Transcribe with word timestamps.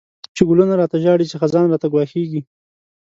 چی 0.35 0.41
گلونه 0.49 0.73
را 0.79 0.85
ته 0.91 0.97
ژاړی، 1.03 1.25
چی 1.31 1.35
خزان 1.41 1.65
راته 1.69 1.87
گواښیږی 1.93 2.41